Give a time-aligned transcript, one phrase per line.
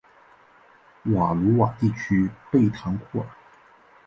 [1.13, 3.25] 瓦卢瓦地区贝唐库尔。